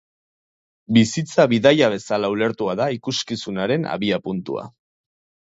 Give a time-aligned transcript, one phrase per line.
[0.95, 4.67] Bizitza bidaia bezala ulertua da ikuskizunaren abiapuntua.